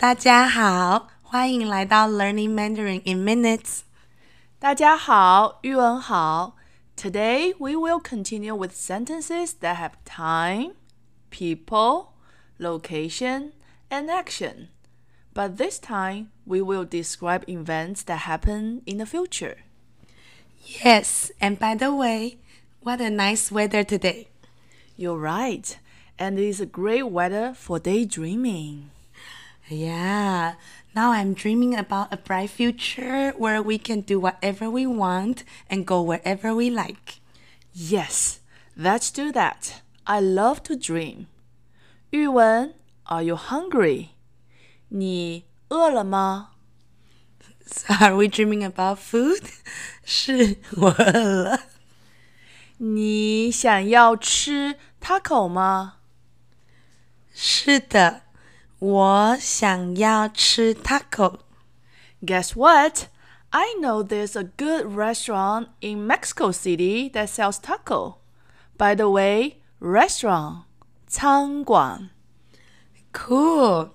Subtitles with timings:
[0.00, 3.80] 大家好，欢迎来到 Learning Mandarin in Minutes。
[4.58, 6.56] 大家好，玉文好。
[6.96, 10.74] Today we will continue with sentences that have time,
[11.30, 12.08] people,
[12.58, 13.52] location,
[13.90, 14.68] and action.
[15.34, 19.58] But this time we will describe events that happen in the future.
[20.82, 22.38] Yes, and by the way,
[22.80, 24.28] what a nice weather today.
[24.96, 25.78] You're right,
[26.18, 28.90] and it is a great weather for daydreaming.
[29.70, 30.54] Yeah,
[30.94, 35.84] now I'm dreaming about a bright future where we can do whatever we want and
[35.84, 37.20] go wherever we like.
[37.72, 38.38] Yes,
[38.76, 39.82] let's do that.
[40.06, 41.26] I love to dream.
[42.10, 42.74] 玉文,
[43.04, 44.10] are you hungry?
[44.88, 46.50] 你饿了吗?
[47.66, 49.42] So are we dreaming about food?
[50.04, 51.60] 是我饿了。
[52.78, 55.94] 你想要吃 taco 吗？
[57.34, 58.22] 是的。
[58.80, 61.38] 我想要吃 taco.
[62.24, 63.08] Guess what?
[63.50, 68.18] I know there's a good restaurant in Mexico City that sells taco.
[68.76, 70.64] By the way, restaurant
[71.06, 72.10] 餐馆.
[73.12, 73.90] Cool.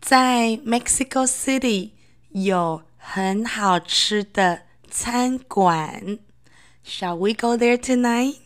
[0.00, 1.90] 在 Mexico City
[2.30, 6.18] 有很好吃的餐馆.
[6.84, 8.36] Shall we go there tonight?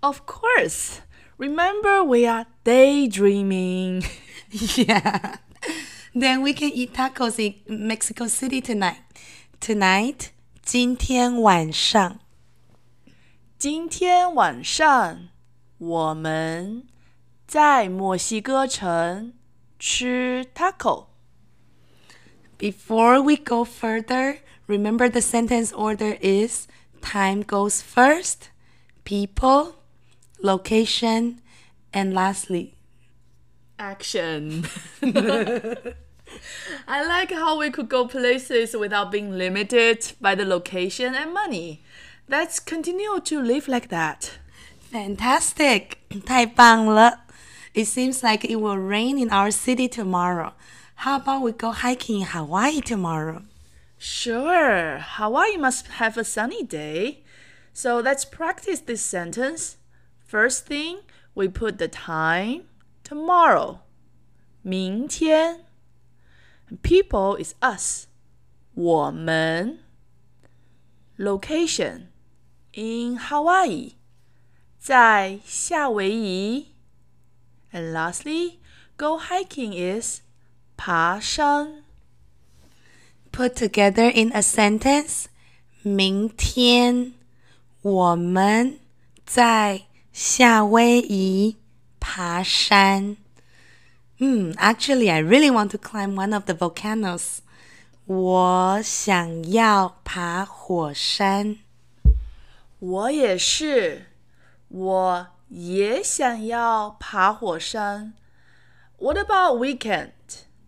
[0.00, 1.00] Of course.
[1.36, 4.04] Remember, we are daydreaming.
[4.76, 5.36] yeah.
[6.14, 9.00] Then we can eat tacos in Mexico City tonight.
[9.60, 10.30] Tonight,
[10.62, 12.20] 今天晚上。
[13.58, 15.28] 今天晚上
[15.76, 16.84] 我们
[17.46, 19.34] 在墨西哥城
[19.78, 21.08] 吃 taco.
[22.58, 26.66] Before we go further, remember the sentence order is
[27.00, 28.50] time goes first,
[29.04, 29.76] people,
[30.42, 31.40] location,
[31.92, 32.74] and lastly,
[33.78, 34.66] action.
[36.86, 41.82] I like how we could go places without being limited by the location and money.
[42.28, 44.38] Let's continue to live like that.
[44.92, 45.98] Fantastic!
[46.24, 47.20] 太棒了!
[47.74, 50.54] It seems like it will rain in our city tomorrow.
[50.96, 53.42] How about we go hiking in Hawaii tomorrow?
[53.98, 57.22] Sure, Hawaii must have a sunny day.
[57.72, 59.76] So let's practice this sentence.
[60.26, 61.00] First thing,
[61.34, 62.64] we put the time
[63.04, 63.78] tomorrow.
[64.62, 65.64] 明天
[66.82, 68.06] People is us.
[68.74, 69.80] 我们
[71.18, 72.08] Location
[72.72, 73.94] in Hawaii.
[74.78, 76.68] 在夏威夷
[77.72, 78.58] And lastly,
[78.96, 80.20] go hiking is
[80.76, 81.84] 爬山
[83.32, 85.26] Put together in a sentence.
[85.82, 87.14] 明天
[87.82, 88.78] 我们
[89.24, 89.82] 在
[90.12, 91.56] 夏威夷
[92.05, 93.17] 爬山。
[94.19, 97.39] 嗯 actually, I really want to climb one of the volcanoes.
[98.05, 101.57] 我想要爬火山。
[102.77, 104.11] 我也是，
[104.67, 108.13] 我也想要爬火山。
[108.99, 110.11] What about weekend?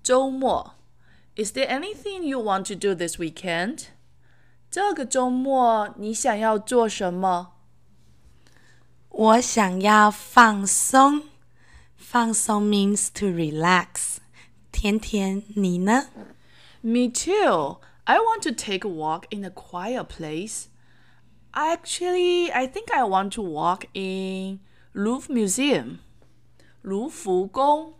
[0.01, 0.73] 周末
[1.35, 3.89] Is there anything you want to do this weekend?
[4.71, 7.53] 这个周末你想要做什么？
[9.10, 11.24] 我想要放松。
[11.96, 14.18] 放松 means to relax.
[14.70, 16.08] 甜甜，你呢？
[16.80, 17.78] Me too.
[18.04, 20.64] I want to take a walk in a quiet place.
[21.52, 24.60] Actually, I think I want to walk in
[24.92, 25.98] Louvre Museum.
[26.82, 27.94] 卢浮宫。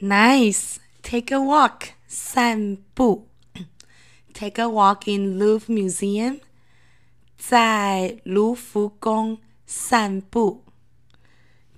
[0.00, 0.76] Nice.
[1.02, 1.90] Take a walk.
[2.08, 3.28] 散步。
[4.34, 6.40] Take a walk in Louvre Museum.
[7.38, 9.38] 在卢浮宫
[9.70, 10.62] 散步。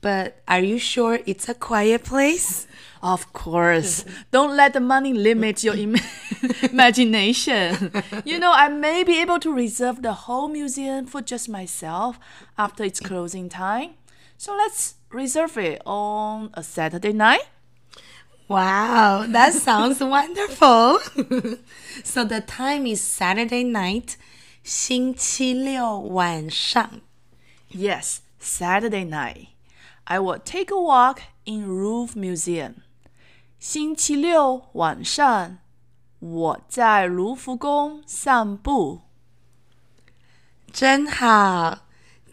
[0.01, 2.67] But are you sure it's a quiet place?
[3.03, 4.05] Of course.
[4.31, 5.97] Don't let the money limit your Im
[6.63, 7.91] imagination.
[8.25, 12.19] You know, I may be able to reserve the whole museum for just myself
[12.57, 13.91] after its closing time.
[14.37, 17.47] So let's reserve it on a Saturday night.
[18.49, 21.01] Wow, that sounds wonderful.
[22.05, 24.17] so the time is Saturday night,
[24.63, 27.03] 星期六晚上.
[27.73, 29.49] Yes, Saturday night.
[30.07, 32.83] I will take a walk in Louvre Museum.
[33.59, 35.59] 星期六晚上，
[36.21, 39.03] 我在卢浮宫散步。
[40.73, 41.81] 真好，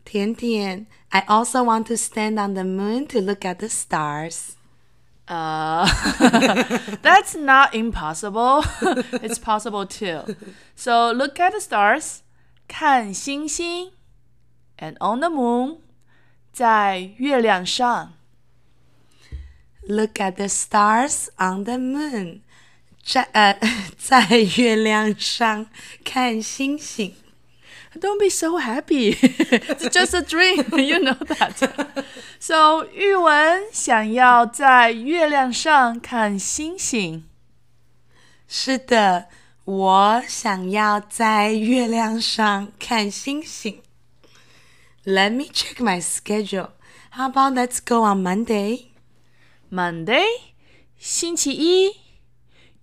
[0.04, 0.88] 甜甜。
[1.10, 4.56] I also want to stand on the moon to look at the stars.
[5.28, 5.88] Uh,
[7.02, 8.64] that's not impossible.
[9.24, 10.36] it's possible too.
[10.76, 12.20] So look at the stars,
[12.68, 13.92] 看星星,
[14.80, 15.78] and on the moon,
[16.52, 18.14] 在月亮上。
[19.88, 22.42] Look at the stars on the moon.
[23.04, 23.60] 在呃，
[23.98, 24.28] 在
[24.58, 25.68] 月亮上
[26.04, 27.16] 看星星。
[27.94, 29.16] Don't be so happy.
[29.16, 30.82] It's just a dream.
[30.82, 32.04] You know that.
[32.40, 37.24] So 玉文想要在月亮上看星星。
[38.48, 39.28] 是的，
[39.64, 43.82] 我想要在月亮上看星星。
[45.06, 46.70] Let me check my schedule.
[47.12, 48.92] How about let's go on Monday?
[49.72, 50.26] Monday，
[50.98, 51.98] 星期一。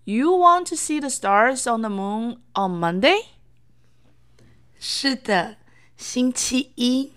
[0.04, 3.24] You want to see the stars on the moon on Monday?
[4.78, 5.56] 是的，
[5.96, 7.12] 星期一，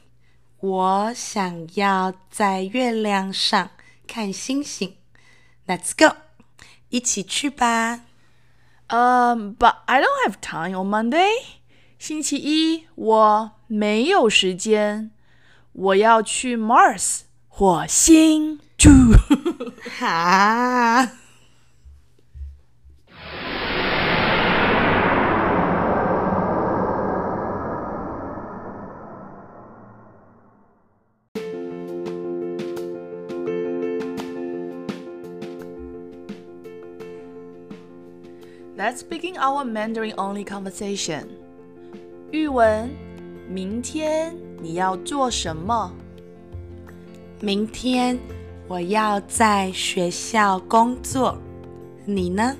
[0.59, 3.71] 我想要在月亮上
[4.06, 4.97] 看星星。
[5.65, 6.15] Let's go，
[6.89, 8.01] 一起去吧。
[8.88, 11.31] Um, but I don't have time on Monday.
[12.00, 15.12] 星期一我没有时间，
[15.73, 18.89] 我要去 Mars 火星住。
[19.97, 21.12] 哈。
[38.77, 41.29] Let's begin our Mandarin only conversation.
[42.32, 42.88] 玉文，
[43.48, 44.32] 明天
[44.62, 45.92] 你要做什么？
[47.40, 48.16] 明天
[48.68, 51.36] 我要在学校工作，
[52.04, 52.54] 你呢？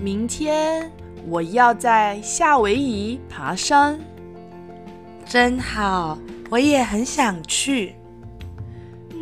[0.00, 0.88] 明天
[1.26, 3.98] 我要在夏威夷爬山。
[5.24, 6.16] 真好，
[6.50, 7.96] 我也很想去。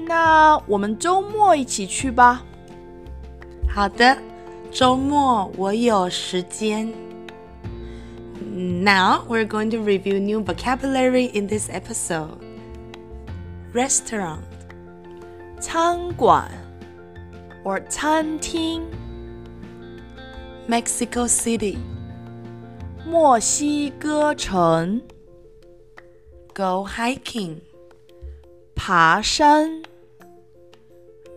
[0.07, 2.45] 那我们周末一起去吧。
[3.67, 4.19] 好的，
[4.71, 6.93] 周末我有时间。
[8.78, 12.38] Now we're going to review new vocabulary in this episode.
[13.74, 14.46] Restaurant,
[15.60, 16.52] 餐馆
[17.64, 18.84] or 餐厅，
[20.68, 21.80] Mexico City,
[23.08, 25.02] 墨西哥城，
[26.54, 27.56] go hiking,
[28.76, 29.82] 爬山，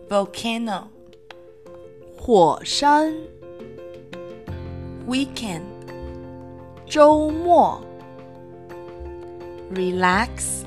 [0.07, 0.89] volcano,
[2.15, 3.11] 火山，
[5.07, 5.63] weekend,
[6.91, 7.81] 周末，
[9.73, 10.63] relax,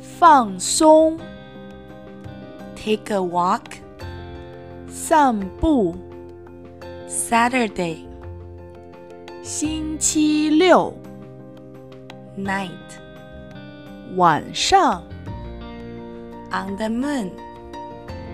[0.00, 1.18] 放松，
[2.74, 3.78] take a walk,
[4.88, 5.94] 散步，
[7.06, 7.98] Saturday,
[9.42, 10.94] 星期六
[12.38, 12.70] night,
[14.16, 15.02] 晚上，
[16.50, 17.30] on the moon,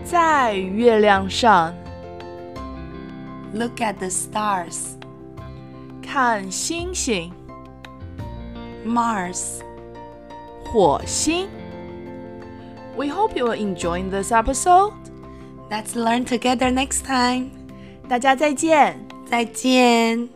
[0.04, 1.74] 在月亮上
[3.52, 4.96] look at the stars,
[6.12, 7.32] 看星星，
[8.86, 9.60] Mars.
[10.64, 11.48] 火星。
[12.96, 14.92] We hope you are enjoying this episode.
[15.70, 17.50] Let's learn together next time.
[18.08, 19.06] 大家再见。
[19.30, 20.28] 再见。